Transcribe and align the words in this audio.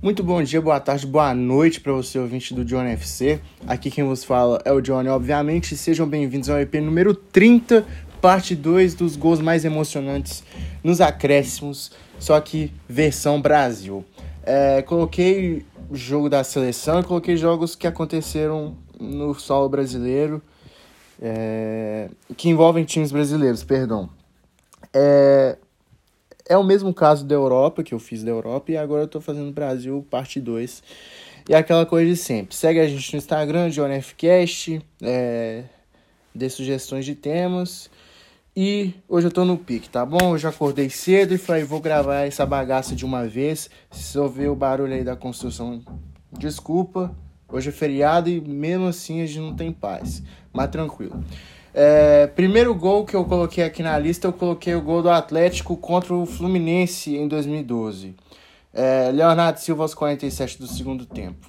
Muito 0.00 0.22
bom 0.22 0.40
dia, 0.40 0.62
boa 0.62 0.78
tarde, 0.78 1.04
boa 1.04 1.34
noite 1.34 1.80
para 1.80 1.92
você, 1.92 2.20
ouvinte 2.20 2.54
do 2.54 2.64
John 2.64 2.84
FC. 2.84 3.40
Aqui 3.66 3.90
quem 3.90 4.04
vos 4.04 4.22
fala 4.22 4.62
é 4.64 4.70
o 4.70 4.80
Johnny, 4.80 5.08
obviamente. 5.08 5.76
Sejam 5.76 6.06
bem-vindos 6.06 6.48
ao 6.48 6.56
EP 6.60 6.74
número 6.74 7.12
30, 7.12 7.84
parte 8.20 8.54
2 8.54 8.94
dos 8.94 9.16
gols 9.16 9.40
mais 9.40 9.64
emocionantes 9.64 10.44
nos 10.84 11.00
acréscimos, 11.00 11.90
só 12.16 12.40
que 12.40 12.72
versão 12.88 13.42
Brasil. 13.42 14.04
É, 14.44 14.82
coloquei 14.82 15.66
jogo 15.90 16.28
da 16.28 16.44
seleção 16.44 17.00
e 17.00 17.02
coloquei 17.02 17.36
jogos 17.36 17.74
que 17.74 17.88
aconteceram 17.88 18.76
no 19.00 19.34
solo 19.34 19.68
brasileiro, 19.68 20.40
é, 21.20 22.08
que 22.36 22.48
envolvem 22.48 22.84
times 22.84 23.10
brasileiros, 23.10 23.64
perdão. 23.64 24.08
É, 24.94 25.58
é 26.48 26.56
o 26.56 26.64
mesmo 26.64 26.92
caso 26.94 27.24
da 27.24 27.34
Europa, 27.34 27.82
que 27.82 27.94
eu 27.94 27.98
fiz 27.98 28.22
da 28.24 28.30
Europa, 28.30 28.72
e 28.72 28.76
agora 28.76 29.02
eu 29.02 29.08
tô 29.08 29.20
fazendo 29.20 29.52
Brasil, 29.52 30.04
parte 30.10 30.40
2. 30.40 30.82
E 31.48 31.54
é 31.54 31.56
aquela 31.58 31.86
coisa 31.86 32.10
de 32.10 32.16
sempre. 32.16 32.56
Segue 32.56 32.80
a 32.80 32.86
gente 32.88 33.12
no 33.12 33.18
Instagram, 33.18 33.70
JohnFcast, 33.70 34.80
é, 35.02 35.64
dê 36.34 36.48
sugestões 36.48 37.04
de 37.04 37.14
temas. 37.14 37.90
E 38.56 38.92
hoje 39.08 39.28
eu 39.28 39.30
tô 39.30 39.44
no 39.44 39.56
pique, 39.56 39.88
tá 39.88 40.04
bom? 40.04 40.34
Eu 40.34 40.38
já 40.38 40.48
acordei 40.48 40.90
cedo 40.90 41.32
e 41.32 41.38
falei, 41.38 41.62
vou 41.62 41.80
gravar 41.80 42.26
essa 42.26 42.44
bagaça 42.44 42.96
de 42.96 43.04
uma 43.04 43.26
vez. 43.26 43.70
Se 43.90 44.18
ouvir 44.18 44.48
o 44.48 44.56
barulho 44.56 44.94
aí 44.94 45.04
da 45.04 45.14
construção, 45.14 45.82
desculpa. 46.32 47.14
Hoje 47.48 47.68
é 47.68 47.72
feriado 47.72 48.28
e 48.28 48.40
mesmo 48.40 48.86
assim 48.86 49.22
a 49.22 49.26
gente 49.26 49.38
não 49.40 49.54
tem 49.54 49.72
paz. 49.72 50.22
Mas 50.52 50.70
tranquilo. 50.70 51.22
É, 51.80 52.26
primeiro 52.26 52.74
gol 52.74 53.04
que 53.04 53.14
eu 53.14 53.24
coloquei 53.24 53.62
aqui 53.62 53.84
na 53.84 53.96
lista, 53.96 54.26
eu 54.26 54.32
coloquei 54.32 54.74
o 54.74 54.82
gol 54.82 55.00
do 55.00 55.08
Atlético 55.08 55.76
contra 55.76 56.12
o 56.12 56.26
Fluminense 56.26 57.16
em 57.16 57.28
2012. 57.28 58.16
É, 58.74 59.12
Leonardo 59.12 59.60
Silva 59.60 59.84
aos 59.84 59.94
47 59.94 60.58
do 60.58 60.66
segundo 60.66 61.06
tempo. 61.06 61.48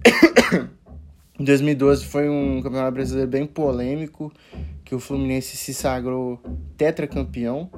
em 1.38 1.44
2012 1.44 2.06
foi 2.06 2.26
um 2.26 2.62
campeonato 2.62 2.92
brasileiro 2.92 3.30
bem 3.30 3.44
polêmico, 3.44 4.32
que 4.82 4.94
o 4.94 4.98
Fluminense 4.98 5.58
se 5.58 5.74
sagrou 5.74 6.40
tetracampeão, 6.78 7.70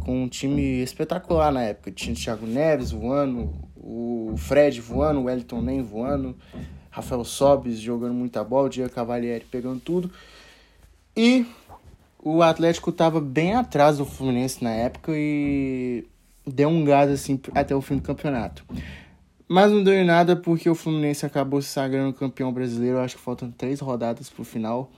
com 0.00 0.24
um 0.24 0.28
time 0.28 0.82
espetacular 0.82 1.50
na 1.50 1.62
época. 1.62 1.90
Tinha 1.92 2.12
o 2.12 2.18
Thiago 2.18 2.46
Neves 2.46 2.90
voando, 2.90 3.54
o 3.74 4.34
Fred 4.36 4.82
voando, 4.82 5.20
o 5.20 5.24
Wellington 5.24 5.62
Nem 5.62 5.80
voando, 5.80 6.36
Rafael 6.90 7.24
Sobis 7.24 7.78
jogando 7.78 8.12
muita 8.12 8.44
bola, 8.44 8.66
o 8.66 8.68
Diego 8.68 8.92
Cavalieri 8.92 9.46
pegando 9.50 9.80
tudo. 9.80 10.10
E 11.20 11.44
o 12.22 12.42
Atlético 12.42 12.90
estava 12.90 13.20
bem 13.20 13.52
atrás 13.54 13.98
do 13.98 14.04
Fluminense 14.04 14.62
na 14.62 14.70
época 14.70 15.10
e 15.16 16.06
deu 16.46 16.68
um 16.68 16.84
gás 16.84 17.10
assim 17.10 17.40
até 17.56 17.74
o 17.74 17.80
fim 17.80 17.96
do 17.96 18.02
campeonato. 18.02 18.64
Mas 19.48 19.72
não 19.72 19.82
deu 19.82 19.94
em 19.94 20.04
nada 20.04 20.36
porque 20.36 20.70
o 20.70 20.76
Fluminense 20.76 21.26
acabou 21.26 21.60
se 21.60 21.70
sagrando 21.70 22.12
campeão 22.12 22.52
brasileiro. 22.52 23.00
Acho 23.00 23.16
que 23.16 23.22
faltam 23.22 23.50
três 23.50 23.80
rodadas 23.80 24.30
pro 24.30 24.44
final. 24.44 24.92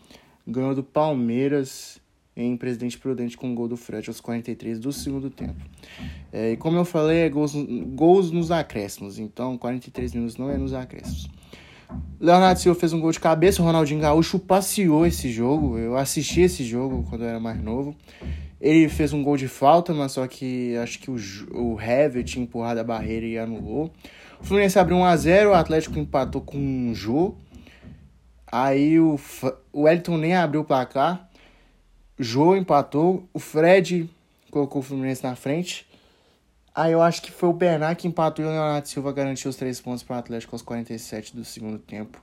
Ganhou 0.47 0.75
do 0.75 0.83
Palmeiras 0.83 1.99
em 2.37 2.55
Presidente 2.55 2.99
Prudente 2.99 3.35
com 3.35 3.51
o 3.51 3.55
gol 3.55 3.69
do 3.69 3.79
Fred 3.79 4.11
aos 4.11 4.21
43 4.21 4.79
do 4.79 4.93
segundo 4.93 5.31
tempo. 5.31 5.65
É, 6.31 6.53
e 6.53 6.57
como 6.59 6.77
eu 6.77 6.85
falei, 6.85 7.21
é 7.21 7.31
gols, 7.31 7.55
gols 7.95 8.31
nos 8.31 8.51
acréscimos. 8.51 9.19
Então, 9.19 9.57
43 9.57 10.13
minutos 10.13 10.37
não 10.37 10.51
é 10.51 10.59
nos 10.59 10.75
acréscimos. 10.75 11.31
Leonardo 12.21 12.61
Silva 12.61 12.79
fez 12.79 12.93
um 12.93 13.01
gol 13.01 13.13
de 13.13 13.21
cabeça, 13.21 13.63
o 13.63 13.65
Ronaldinho 13.65 14.01
Gaúcho 14.01 14.39
passeou 14.39 15.07
esse 15.07 15.31
jogo. 15.31 15.79
Eu 15.79 15.97
assisti 15.97 16.43
esse 16.43 16.65
jogo 16.65 17.05
quando 17.09 17.23
eu 17.23 17.29
era 17.29 17.41
mais 17.41 17.63
novo. 17.63 17.97
Ele 18.61 18.89
fez 18.89 19.13
um 19.13 19.23
gol 19.23 19.37
de 19.37 19.49
falta, 19.49 19.95
mas 19.95 20.13
só 20.13 20.27
que 20.27 20.77
acho 20.77 20.99
que 20.99 21.11
o, 21.11 21.17
o 21.53 21.81
Hever 21.81 22.23
tinha 22.23 22.45
empurrado 22.45 22.79
a 22.79 22.85
barreira 22.85 23.25
e 23.25 23.39
anulou. 23.39 23.91
O 24.39 24.45
Fluminense 24.45 24.79
abriu 24.79 24.99
1x0, 24.99 25.49
o 25.49 25.55
Atlético 25.55 25.99
empatou 25.99 26.43
com 26.43 26.59
um 26.59 26.95
Jô. 26.95 27.35
Aí 28.53 29.01
o, 29.01 29.19
o 29.73 29.89
Elton 29.89 30.19
nem 30.19 30.35
abriu 30.35 30.61
o 30.61 30.65
placar. 30.65 31.29
Jô 32.19 32.55
empatou. 32.55 33.29
O 33.33 33.39
Fred 33.39 34.11
colocou 34.51 34.81
o 34.81 34.85
Fluminense 34.85 35.23
na 35.23 35.35
frente. 35.35 35.87
Aí 36.75 36.93
eu 36.93 37.03
acho 37.03 37.23
que 37.23 37.33
foi 37.33 37.49
o 37.49 37.53
Bernard 37.53 37.97
que 37.97 38.07
empatou 38.07 38.45
e 38.45 38.49
o 38.49 38.51
Leonardo 38.51 38.89
Silva 38.89 39.13
garantiu 39.13 39.51
os 39.51 39.57
três 39.57 39.81
pontos 39.81 40.03
para 40.03 40.17
o 40.17 40.19
Atlético 40.19 40.55
aos 40.55 40.63
47 40.63 41.35
do 41.35 41.45
segundo 41.45 41.79
tempo. 41.79 42.23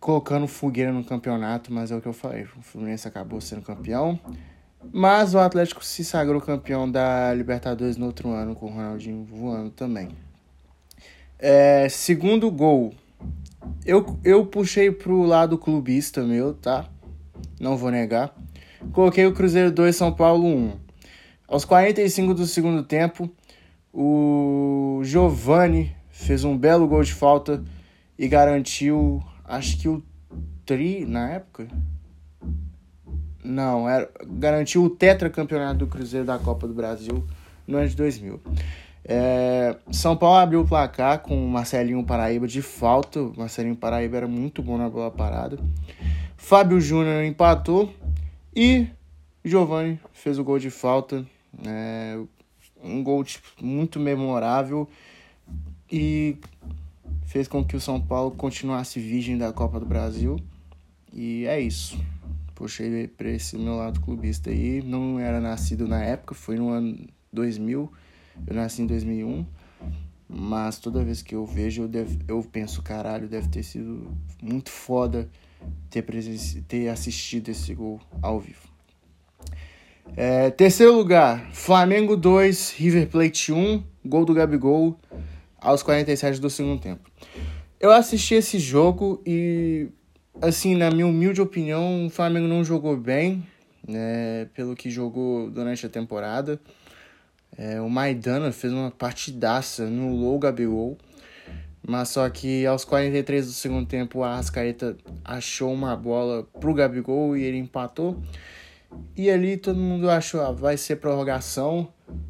Colocando 0.00 0.46
fogueira 0.46 0.92
no 0.92 1.04
campeonato, 1.04 1.72
mas 1.72 1.90
é 1.90 1.96
o 1.96 2.00
que 2.00 2.08
eu 2.08 2.12
falei. 2.12 2.44
O 2.56 2.62
Fluminense 2.62 3.06
acabou 3.06 3.40
sendo 3.40 3.62
campeão. 3.62 4.18
Mas 4.92 5.34
o 5.34 5.38
Atlético 5.38 5.84
se 5.84 6.04
sagrou 6.04 6.40
campeão 6.40 6.90
da 6.90 7.32
Libertadores 7.32 7.96
no 7.96 8.06
outro 8.06 8.30
ano, 8.30 8.54
com 8.54 8.66
o 8.66 8.70
Ronaldinho 8.70 9.24
voando 9.24 9.70
também. 9.70 10.08
É, 11.38 11.88
segundo 11.88 12.50
gol. 12.50 12.94
Eu, 13.84 14.18
eu 14.24 14.46
puxei 14.46 14.90
pro 14.90 15.22
lado 15.22 15.56
clubista 15.56 16.22
meu, 16.22 16.54
tá? 16.54 16.86
Não 17.58 17.76
vou 17.76 17.90
negar. 17.90 18.34
Coloquei 18.92 19.26
o 19.26 19.32
Cruzeiro 19.32 19.70
2, 19.70 19.96
São 19.96 20.12
Paulo 20.12 20.46
1. 20.46 20.83
Aos 21.46 21.64
45 21.66 22.32
do 22.32 22.46
segundo 22.46 22.82
tempo, 22.82 23.30
o 23.92 25.00
Giovani 25.04 25.94
fez 26.08 26.42
um 26.42 26.56
belo 26.56 26.88
gol 26.88 27.02
de 27.02 27.12
falta 27.12 27.62
e 28.18 28.26
garantiu, 28.26 29.22
acho 29.44 29.78
que 29.78 29.86
o 29.86 30.02
tri 30.64 31.04
na 31.04 31.30
época. 31.32 31.68
Não, 33.44 33.86
era, 33.86 34.10
garantiu 34.26 34.84
o 34.84 34.88
tetracampeonato 34.88 35.80
do 35.80 35.86
Cruzeiro 35.86 36.24
da 36.24 36.38
Copa 36.38 36.66
do 36.66 36.72
Brasil 36.72 37.22
no 37.66 37.76
ano 37.76 37.88
de 37.88 37.94
2000. 37.94 38.40
É, 39.04 39.76
São 39.92 40.16
Paulo 40.16 40.38
abriu 40.38 40.62
o 40.62 40.66
placar 40.66 41.18
com 41.18 41.36
o 41.36 41.48
Marcelinho 41.50 42.02
Paraíba 42.04 42.48
de 42.48 42.62
falta. 42.62 43.20
O 43.20 43.34
Marcelinho 43.36 43.76
Paraíba 43.76 44.16
era 44.16 44.26
muito 44.26 44.62
bom 44.62 44.78
na 44.78 44.88
bola 44.88 45.10
parada. 45.10 45.58
Fábio 46.38 46.80
Júnior 46.80 47.22
empatou 47.22 47.92
e 48.56 48.88
Giovani 49.44 50.00
fez 50.14 50.38
o 50.38 50.44
gol 50.44 50.58
de 50.58 50.70
falta 50.70 51.26
é 51.64 52.18
um 52.82 53.02
gol 53.02 53.24
tipo, 53.24 53.46
muito 53.62 53.98
memorável 53.98 54.88
e 55.90 56.36
fez 57.26 57.48
com 57.48 57.64
que 57.64 57.76
o 57.76 57.80
São 57.80 58.00
Paulo 58.00 58.30
continuasse 58.30 59.00
virgem 59.00 59.38
da 59.38 59.52
Copa 59.52 59.80
do 59.80 59.86
Brasil. 59.86 60.38
E 61.12 61.46
é 61.46 61.60
isso. 61.60 61.98
Puxei 62.54 63.08
para 63.08 63.30
esse 63.30 63.56
meu 63.56 63.76
lado 63.76 64.00
clubista 64.00 64.50
aí. 64.50 64.82
Não 64.82 65.18
era 65.18 65.40
nascido 65.40 65.88
na 65.88 66.02
época, 66.02 66.34
foi 66.34 66.56
no 66.56 66.68
ano 66.70 67.06
2000. 67.32 67.92
Eu 68.46 68.54
nasci 68.54 68.82
em 68.82 68.86
2001. 68.86 69.46
Mas 70.28 70.78
toda 70.78 71.04
vez 71.04 71.22
que 71.22 71.34
eu 71.34 71.44
vejo, 71.46 71.82
eu, 71.82 71.88
deve, 71.88 72.18
eu 72.26 72.42
penso, 72.42 72.82
caralho, 72.82 73.28
deve 73.28 73.48
ter 73.48 73.62
sido 73.62 74.10
muito 74.42 74.70
foda 74.70 75.28
ter, 75.90 76.04
ter 76.66 76.88
assistido 76.88 77.48
esse 77.50 77.74
gol 77.74 78.00
ao 78.22 78.40
vivo. 78.40 78.63
É, 80.16 80.50
terceiro 80.50 80.92
lugar, 80.94 81.50
Flamengo 81.52 82.16
2, 82.16 82.74
River 82.76 83.08
Plate 83.08 83.52
1, 83.52 83.82
gol 84.04 84.24
do 84.24 84.34
Gabigol 84.34 84.98
aos 85.58 85.82
47 85.82 86.40
do 86.40 86.48
segundo 86.48 86.80
tempo. 86.80 87.10
Eu 87.80 87.90
assisti 87.90 88.34
esse 88.34 88.58
jogo 88.58 89.20
e, 89.26 89.88
assim, 90.40 90.76
na 90.76 90.90
minha 90.90 91.06
humilde 91.06 91.40
opinião, 91.40 92.06
o 92.06 92.10
Flamengo 92.10 92.46
não 92.46 92.62
jogou 92.62 92.96
bem, 92.96 93.44
né, 93.86 94.46
pelo 94.54 94.76
que 94.76 94.88
jogou 94.88 95.50
durante 95.50 95.84
a 95.84 95.88
temporada. 95.88 96.60
É, 97.56 97.80
o 97.80 97.88
Maidana 97.88 98.52
fez 98.52 98.72
uma 98.72 98.90
partidaça, 98.90 99.84
anulou 99.84 100.36
o 100.36 100.38
Gabigol, 100.38 100.96
mas 101.86 102.08
só 102.10 102.28
que 102.30 102.64
aos 102.66 102.84
43 102.84 103.46
do 103.46 103.52
segundo 103.52 103.86
tempo 103.86 104.22
a 104.22 104.32
Arrascaeta 104.32 104.96
achou 105.24 105.72
uma 105.72 105.96
bola 105.96 106.46
pro 106.60 106.74
Gabigol 106.74 107.36
e 107.36 107.42
ele 107.42 107.58
empatou. 107.58 108.22
E 109.16 109.30
ali 109.30 109.56
todo 109.56 109.78
mundo 109.78 110.10
achou, 110.10 110.40
ah, 110.40 110.50
vai 110.50 110.76
ser 110.76 110.96
prorrogação 110.96 111.88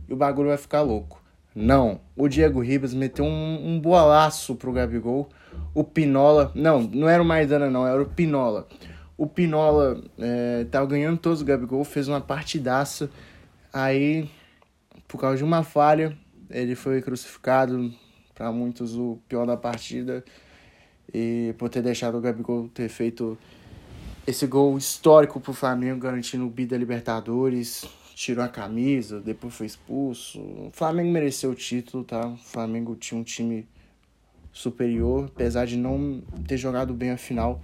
e 0.09 0.13
o 0.13 0.17
bagulho 0.17 0.49
vai 0.49 0.59
ficar 0.59 0.83
louco. 0.83 1.23
Não, 1.55 2.01
o 2.17 2.29
Diego 2.29 2.61
Ribas 2.61 2.93
meteu 2.93 3.25
um, 3.25 3.75
um 3.75 3.81
bolaço 3.81 4.57
pro 4.57 4.73
Gabigol. 4.73 5.29
O 5.73 5.85
Pinola, 5.85 6.51
não, 6.55 6.83
não 6.83 7.09
era 7.09 7.23
o 7.23 7.27
Maidana 7.27 7.71
não, 7.71 7.87
era 7.87 8.03
o 8.03 8.07
Pinola. 8.07 8.67
O 9.17 9.27
Pinola 9.27 10.03
é, 10.19 10.67
tava 10.71 10.87
ganhando 10.87 11.19
todos 11.19 11.41
o 11.41 11.45
Gabigol, 11.45 11.85
fez 11.85 12.09
uma 12.09 12.21
partidaça. 12.21 13.09
Aí, 13.73 14.29
por 15.07 15.21
causa 15.21 15.37
de 15.37 15.45
uma 15.45 15.63
falha, 15.63 16.17
ele 16.51 16.75
foi 16.75 17.01
crucificado, 17.01 17.93
para 18.35 18.51
muitos 18.51 18.97
o 18.97 19.19
pior 19.29 19.47
da 19.47 19.57
partida. 19.57 20.25
E 21.13 21.55
por 21.57 21.69
ter 21.69 21.83
deixado 21.83 22.19
o 22.19 22.21
Gabigol 22.21 22.69
ter 22.69 22.89
feito 22.89 23.39
esse 24.27 24.47
gol 24.47 24.77
histórico 24.79 25.39
pro 25.39 25.53
Flamengo, 25.53 26.01
garantindo 26.01 26.47
o 26.47 26.51
bi 26.51 26.65
da 26.65 26.77
Libertadores, 26.77 27.85
tirou 28.15 28.45
a 28.45 28.49
camisa, 28.49 29.21
depois 29.21 29.55
foi 29.55 29.67
expulso. 29.67 30.41
O 30.41 30.71
Flamengo 30.73 31.11
mereceu 31.11 31.51
o 31.51 31.55
título, 31.55 32.05
tá? 32.05 32.29
O 32.29 32.37
Flamengo 32.37 32.97
tinha 32.97 33.21
um 33.21 33.25
time 33.25 33.67
superior, 34.53 35.27
apesar 35.35 35.67
de 35.67 35.77
não 35.77 36.23
ter 36.47 36.57
jogado 36.57 36.95
bem 36.95 37.11
a 37.11 37.17
final. 37.17 37.61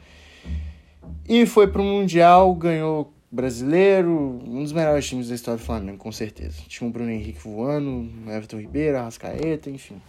E 1.29 1.47
foi 1.47 1.67
pro 1.69 1.83
Mundial, 1.83 2.55
ganhou 2.55 3.13
brasileiro, 3.31 4.11
um 4.45 4.63
dos 4.63 4.73
melhores 4.73 5.07
times 5.07 5.29
da 5.29 5.37
história 5.37 5.59
do 5.59 5.65
Flamengo, 5.65 5.99
com 5.99 6.11
certeza. 6.11 6.61
Tinha 6.67 6.89
o 6.89 6.93
Bruno 6.93 7.11
Henrique 7.11 7.39
voando, 7.39 8.11
Everton 8.29 8.59
Ribeiro, 8.59 8.99
Arrascaeta, 8.99 9.71
enfim. 9.71 10.03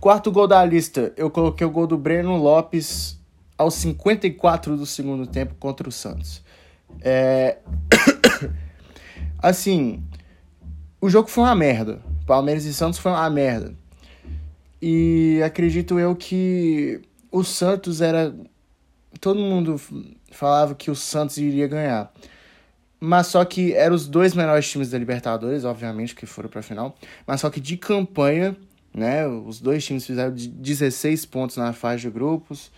Quarto 0.00 0.30
gol 0.30 0.46
da 0.46 0.64
lista, 0.64 1.12
eu 1.16 1.28
coloquei 1.30 1.66
o 1.66 1.70
gol 1.70 1.86
do 1.86 1.98
Breno 1.98 2.36
Lopes 2.36 3.15
aos 3.56 3.74
54 3.74 4.76
do 4.76 4.86
segundo 4.86 5.26
tempo 5.26 5.54
contra 5.58 5.88
o 5.88 5.92
Santos. 5.92 6.42
É... 7.00 7.58
assim, 9.42 10.02
o 11.00 11.08
jogo 11.08 11.28
foi 11.28 11.44
uma 11.44 11.54
merda. 11.54 12.00
Palmeiras 12.26 12.64
e 12.64 12.74
Santos 12.74 12.98
foi 12.98 13.12
uma 13.12 13.30
merda. 13.30 13.74
E 14.80 15.40
acredito 15.44 15.98
eu 15.98 16.14
que 16.14 17.00
o 17.30 17.42
Santos 17.44 18.00
era. 18.00 18.34
Todo 19.20 19.40
mundo 19.40 19.80
falava 20.30 20.74
que 20.74 20.90
o 20.90 20.94
Santos 20.94 21.38
iria 21.38 21.66
ganhar. 21.66 22.12
Mas 22.98 23.28
só 23.28 23.44
que 23.44 23.72
eram 23.72 23.94
os 23.94 24.06
dois 24.08 24.34
melhores 24.34 24.68
times 24.68 24.90
da 24.90 24.98
Libertadores, 24.98 25.64
obviamente, 25.64 26.14
que 26.14 26.26
foram 26.26 26.48
para 26.48 26.60
a 26.60 26.62
final. 26.62 26.96
Mas 27.26 27.40
só 27.40 27.50
que 27.50 27.60
de 27.60 27.76
campanha, 27.76 28.56
né? 28.92 29.26
Os 29.26 29.60
dois 29.60 29.84
times 29.84 30.06
fizeram 30.06 30.34
16 30.34 31.26
pontos 31.26 31.56
na 31.56 31.72
fase 31.72 32.02
de 32.02 32.10
grupos. 32.10 32.70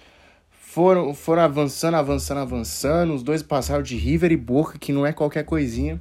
Foram, 0.71 1.15
foram 1.15 1.41
avançando, 1.41 1.95
avançando, 1.95 2.39
avançando. 2.41 3.15
Os 3.15 3.23
dois 3.23 3.43
passaram 3.43 3.83
de 3.83 3.97
River 3.97 4.31
e 4.31 4.37
Boca, 4.37 4.79
que 4.79 4.93
não 4.93 5.07
é 5.07 5.15
qualquer 5.15 5.43
coisinha. 5.43 5.99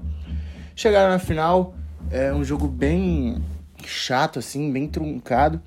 Chegaram 0.75 1.09
na 1.09 1.19
final. 1.19 1.73
É 2.11 2.33
um 2.33 2.43
jogo 2.43 2.67
bem 2.67 3.41
chato, 3.85 4.39
assim, 4.39 4.69
bem 4.69 4.85
truncado. 4.85 5.61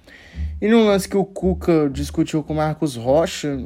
E 0.61 0.69
num 0.69 0.85
lance 0.85 1.09
que 1.09 1.17
o 1.17 1.25
Cuca 1.25 1.89
discutiu 1.91 2.43
com 2.43 2.53
o 2.53 2.57
Marcos 2.57 2.95
Rocha, 2.95 3.59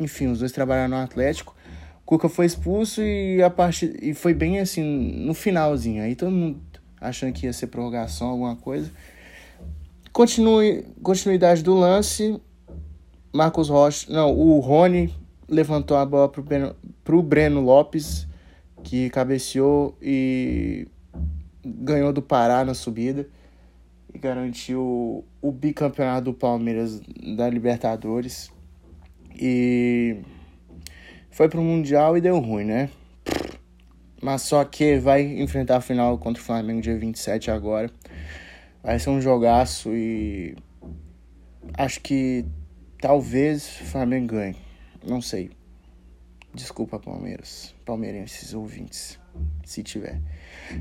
enfim, 0.00 0.26
os 0.26 0.40
dois 0.40 0.50
trabalharam 0.50 0.90
no 0.90 1.04
Atlético. 1.04 1.54
O 2.02 2.04
Cuca 2.04 2.28
foi 2.28 2.44
expulso 2.44 3.00
e 3.00 3.40
a 3.44 3.50
parte 3.50 3.96
e 4.02 4.12
foi 4.12 4.34
bem 4.34 4.58
assim 4.58 5.24
no 5.24 5.34
finalzinho. 5.34 6.02
Aí 6.02 6.16
todo 6.16 6.32
mundo 6.32 6.60
achando 7.00 7.32
que 7.32 7.46
ia 7.46 7.52
ser 7.52 7.68
prorrogação, 7.68 8.26
alguma 8.26 8.56
coisa. 8.56 8.90
Continue, 10.12 10.84
continuidade 11.00 11.62
do 11.62 11.74
lance. 11.74 12.40
Marcos 13.34 13.68
Rocha, 13.68 14.06
não, 14.12 14.32
o 14.32 14.60
Rony 14.60 15.12
levantou 15.48 15.96
a 15.96 16.06
bola 16.06 16.28
pro 16.28 16.40
Breno, 16.40 16.76
pro 17.02 17.20
Breno 17.20 17.60
Lopes, 17.60 18.28
que 18.84 19.10
cabeceou 19.10 19.98
e 20.00 20.86
ganhou 21.66 22.12
do 22.12 22.22
Pará 22.22 22.64
na 22.64 22.74
subida 22.74 23.26
e 24.14 24.18
garantiu 24.18 25.24
o 25.42 25.50
bicampeonato 25.50 26.26
do 26.26 26.32
Palmeiras 26.32 27.00
da 27.36 27.50
Libertadores. 27.50 28.52
E 29.34 30.18
foi 31.28 31.48
pro 31.48 31.60
Mundial 31.60 32.16
e 32.16 32.20
deu 32.20 32.38
ruim, 32.38 32.66
né? 32.66 32.88
Mas 34.22 34.42
só 34.42 34.64
que 34.64 34.96
vai 35.00 35.22
enfrentar 35.40 35.78
a 35.78 35.80
final 35.80 36.16
contra 36.18 36.40
o 36.40 36.46
Flamengo 36.46 36.80
dia 36.80 36.96
27 36.96 37.50
agora. 37.50 37.90
Vai 38.80 38.96
ser 39.00 39.10
um 39.10 39.20
jogaço 39.20 39.92
e 39.92 40.56
acho 41.76 42.00
que 42.00 42.44
talvez 43.04 43.82
o 43.82 43.84
Flamengo 43.84 44.28
ganhe. 44.28 44.56
Não 45.06 45.20
sei. 45.20 45.50
Desculpa, 46.54 46.98
Palmeiras. 46.98 47.74
Palmeirenses 47.84 48.54
ouvintes, 48.54 49.18
se 49.62 49.82
tiver. 49.82 50.22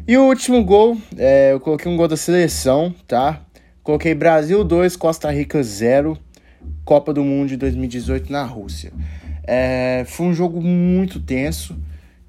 E 0.08 0.16
o 0.16 0.28
último 0.28 0.64
gol, 0.64 0.98
é, 1.18 1.52
eu 1.52 1.60
coloquei 1.60 1.92
um 1.92 1.98
gol 1.98 2.08
da 2.08 2.16
seleção, 2.16 2.96
tá? 3.06 3.46
Coloquei 3.84 4.16
Brasil 4.16 4.64
2, 4.64 4.96
Costa 4.96 5.30
Rica 5.32 5.62
0, 5.62 6.18
Copa 6.86 7.14
do 7.14 7.26
Mundo 7.26 7.50
de 7.50 7.58
2018 7.58 8.32
na 8.32 8.46
Rússia. 8.46 8.94
É, 9.46 10.06
foi 10.08 10.28
um 10.28 10.34
jogo 10.34 10.62
muito 10.62 11.20
tenso. 11.20 11.78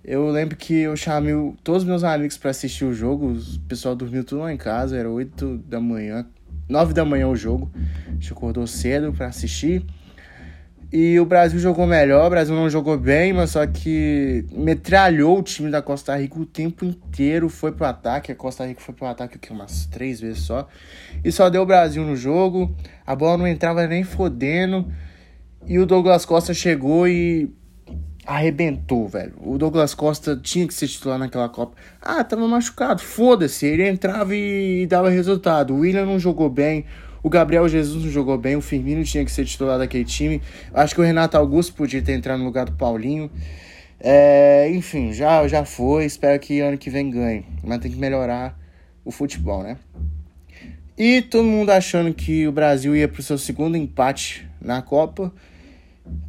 Eu 0.02 0.28
lembro 0.28 0.56
que 0.56 0.74
eu 0.74 0.96
chamei 0.96 1.34
todos 1.62 1.82
os 1.82 1.88
meus 1.88 2.02
amigos 2.02 2.36
para 2.36 2.50
assistir 2.50 2.84
o 2.84 2.92
jogo. 2.92 3.28
O 3.28 3.60
pessoal 3.68 3.94
dormiu 3.94 4.24
tudo 4.24 4.40
lá 4.40 4.52
em 4.52 4.56
casa, 4.56 4.96
era 4.96 5.08
8 5.08 5.58
da 5.58 5.78
manhã, 5.78 6.26
9 6.68 6.92
da 6.92 7.04
manhã 7.04 7.28
o 7.28 7.36
jogo. 7.36 7.70
A 8.08 8.12
gente 8.12 8.32
acordou 8.32 8.66
cedo 8.66 9.12
para 9.12 9.26
assistir. 9.26 9.84
E 10.96 11.18
o 11.18 11.24
Brasil 11.24 11.58
jogou 11.58 11.88
melhor, 11.88 12.28
o 12.28 12.30
Brasil 12.30 12.54
não 12.54 12.70
jogou 12.70 12.96
bem, 12.96 13.32
mas 13.32 13.50
só 13.50 13.66
que 13.66 14.46
metralhou 14.52 15.40
o 15.40 15.42
time 15.42 15.68
da 15.68 15.82
Costa 15.82 16.16
Rica 16.16 16.38
o 16.38 16.46
tempo 16.46 16.84
inteiro, 16.84 17.48
foi 17.48 17.72
pro 17.72 17.84
ataque. 17.84 18.30
A 18.30 18.34
Costa 18.36 18.64
Rica 18.64 18.80
foi 18.80 18.94
pro 18.94 19.06
ataque 19.06 19.34
aqui 19.34 19.50
umas 19.50 19.86
três 19.86 20.20
vezes 20.20 20.42
só. 20.42 20.68
E 21.24 21.32
só 21.32 21.50
deu 21.50 21.62
o 21.62 21.66
Brasil 21.66 22.04
no 22.04 22.14
jogo. 22.14 22.76
A 23.04 23.16
bola 23.16 23.38
não 23.38 23.48
entrava 23.48 23.84
nem 23.88 24.04
fodendo. 24.04 24.86
E 25.66 25.80
o 25.80 25.86
Douglas 25.86 26.24
Costa 26.24 26.54
chegou 26.54 27.08
e 27.08 27.52
arrebentou, 28.26 29.08
velho. 29.08 29.34
O 29.40 29.58
Douglas 29.58 29.94
Costa 29.94 30.38
tinha 30.42 30.66
que 30.66 30.74
ser 30.74 30.88
titular 30.88 31.18
naquela 31.18 31.48
Copa. 31.48 31.76
Ah, 32.00 32.24
tava 32.24 32.46
machucado, 32.48 33.02
foda-se. 33.02 33.66
Ele 33.66 33.88
entrava 33.88 34.34
e 34.34 34.86
dava 34.86 35.10
resultado. 35.10 35.74
O 35.74 35.80
William 35.80 36.06
não 36.06 36.18
jogou 36.18 36.48
bem. 36.48 36.84
O 37.22 37.30
Gabriel 37.30 37.66
Jesus 37.66 38.04
não 38.04 38.10
jogou 38.10 38.36
bem, 38.36 38.54
o 38.54 38.60
Firmino 38.60 39.02
tinha 39.02 39.24
que 39.24 39.32
ser 39.32 39.46
titular 39.46 39.78
daquele 39.78 40.04
time. 40.04 40.42
Acho 40.74 40.94
que 40.94 41.00
o 41.00 41.04
Renato 41.04 41.38
Augusto 41.38 41.72
podia 41.72 42.02
ter 42.02 42.12
entrado 42.12 42.38
no 42.38 42.44
lugar 42.44 42.66
do 42.66 42.72
Paulinho. 42.72 43.30
É, 43.98 44.68
enfim, 44.70 45.10
já, 45.10 45.48
já 45.48 45.64
foi. 45.64 46.04
Espero 46.04 46.38
que 46.38 46.60
ano 46.60 46.76
que 46.76 46.90
vem 46.90 47.10
ganhe. 47.10 47.46
Mas 47.62 47.78
tem 47.78 47.90
que 47.90 47.96
melhorar 47.96 48.58
o 49.02 49.10
futebol, 49.10 49.62
né? 49.62 49.78
E 50.98 51.22
todo 51.22 51.44
mundo 51.44 51.70
achando 51.70 52.12
que 52.12 52.46
o 52.46 52.52
Brasil 52.52 52.94
ia 52.94 53.08
pro 53.08 53.22
seu 53.22 53.38
segundo 53.38 53.74
empate 53.74 54.46
na 54.60 54.82
Copa. 54.82 55.32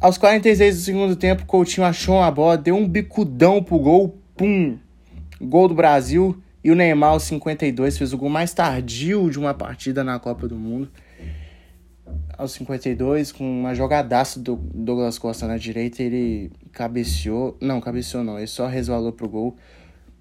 Aos 0.00 0.18
46 0.18 0.76
do 0.76 0.82
segundo 0.82 1.16
tempo, 1.16 1.46
Coutinho 1.46 1.86
achou 1.86 2.16
uma 2.16 2.30
bola, 2.30 2.56
deu 2.56 2.76
um 2.76 2.88
bicudão 2.88 3.62
pro 3.62 3.78
gol, 3.78 4.18
pum! 4.36 4.78
Gol 5.40 5.68
do 5.68 5.74
Brasil. 5.74 6.40
E 6.64 6.70
o 6.70 6.74
Neymar, 6.74 7.10
aos 7.10 7.22
52, 7.24 7.96
fez 7.96 8.12
o 8.12 8.18
gol 8.18 8.28
mais 8.28 8.52
tardio 8.52 9.30
de 9.30 9.38
uma 9.38 9.54
partida 9.54 10.02
na 10.02 10.18
Copa 10.18 10.48
do 10.48 10.56
Mundo. 10.56 10.90
Aos 12.36 12.52
52, 12.52 13.32
com 13.32 13.44
uma 13.44 13.74
jogadaça 13.74 14.40
do 14.40 14.56
Douglas 14.56 15.18
Costa 15.18 15.46
na 15.46 15.56
direita, 15.56 16.02
ele 16.02 16.50
cabeceou. 16.72 17.56
Não, 17.60 17.80
cabeceou 17.80 18.24
não, 18.24 18.36
ele 18.36 18.48
só 18.48 18.66
resvalou 18.66 19.12
pro 19.12 19.28
gol. 19.28 19.56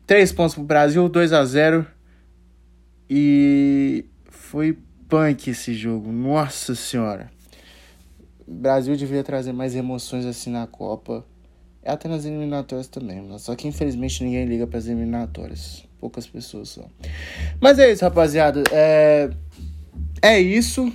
Três 0.06 0.32
pontos 0.32 0.54
pro 0.54 0.64
Brasil, 0.64 1.10
2 1.10 1.34
a 1.34 1.44
0 1.44 1.86
E 3.10 4.06
foi 4.30 4.78
punk 5.10 5.50
esse 5.50 5.74
jogo. 5.74 6.12
Nossa 6.12 6.76
senhora. 6.76 7.35
O 8.48 8.54
Brasil 8.54 8.96
devia 8.96 9.24
trazer 9.24 9.52
mais 9.52 9.76
emoções 9.76 10.26
assim 10.26 10.52
na 10.52 10.68
Copa. 10.68 11.26
É 11.82 11.92
até 11.92 12.08
nas 12.10 12.26
eliminatórias 12.26 12.88
também, 12.88 13.24
só 13.38 13.56
que 13.56 13.68
infelizmente 13.68 14.24
ninguém 14.24 14.46
liga 14.46 14.66
para 14.66 14.80
as 14.80 14.88
eliminatórias 14.88 15.86
poucas 16.06 16.28
pessoas 16.28 16.70
só. 16.70 16.86
Mas 17.60 17.80
é 17.80 17.92
isso, 17.92 18.04
rapaziada. 18.04 18.64
É, 18.72 19.30
é 20.22 20.40
isso. 20.40 20.94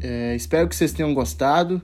É, 0.00 0.36
espero 0.36 0.68
que 0.68 0.76
vocês 0.76 0.92
tenham 0.92 1.12
gostado. 1.12 1.82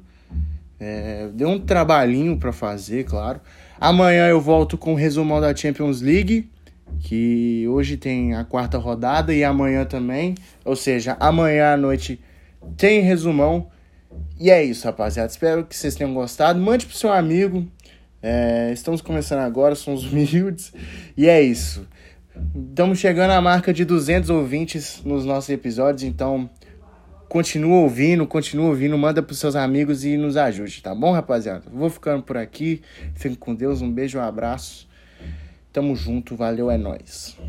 É, 0.78 1.28
deu 1.34 1.48
um 1.48 1.58
trabalhinho 1.58 2.36
para 2.38 2.52
fazer, 2.52 3.04
claro. 3.04 3.40
Amanhã 3.80 4.28
eu 4.28 4.40
volto 4.40 4.78
com 4.78 4.92
o 4.92 4.96
resumão 4.96 5.40
da 5.40 5.54
Champions 5.54 6.00
League, 6.00 6.48
que 7.00 7.66
hoje 7.68 7.96
tem 7.96 8.34
a 8.34 8.44
quarta 8.44 8.78
rodada 8.78 9.34
e 9.34 9.42
amanhã 9.42 9.84
também. 9.84 10.36
Ou 10.64 10.76
seja, 10.76 11.16
amanhã 11.18 11.72
à 11.72 11.76
noite 11.76 12.20
tem 12.76 13.00
resumão. 13.00 13.68
E 14.38 14.50
é 14.50 14.62
isso, 14.62 14.84
rapaziada. 14.86 15.30
Espero 15.30 15.64
que 15.64 15.76
vocês 15.76 15.94
tenham 15.94 16.12
gostado. 16.12 16.58
Mande 16.58 16.86
pro 16.86 16.96
seu 16.96 17.12
amigo. 17.12 17.66
É, 18.22 18.72
estamos 18.72 19.00
começando 19.00 19.40
agora, 19.40 19.74
somos 19.74 20.04
humildes. 20.04 20.72
E 21.16 21.28
é 21.28 21.42
isso. 21.42 21.86
Estamos 22.70 22.98
chegando 22.98 23.30
à 23.30 23.40
marca 23.40 23.72
de 23.72 23.84
200 23.84 24.30
ouvintes 24.30 25.02
nos 25.04 25.24
nossos 25.24 25.50
episódios, 25.50 26.02
então 26.02 26.50
continua 27.28 27.76
ouvindo, 27.76 28.26
continua 28.26 28.66
ouvindo, 28.66 28.96
manda 28.98 29.22
pros 29.22 29.38
seus 29.38 29.54
amigos 29.54 30.04
e 30.04 30.16
nos 30.16 30.36
ajude, 30.36 30.82
tá 30.82 30.94
bom, 30.94 31.12
rapaziada? 31.12 31.64
Vou 31.72 31.88
ficando 31.88 32.22
por 32.22 32.36
aqui. 32.36 32.82
Fiquem 33.14 33.36
com 33.36 33.54
Deus, 33.54 33.82
um 33.82 33.90
beijo, 33.90 34.18
um 34.18 34.22
abraço. 34.22 34.88
Tamo 35.72 35.94
junto, 35.94 36.34
valeu, 36.34 36.70
é 36.70 36.78
nóis. 36.78 37.36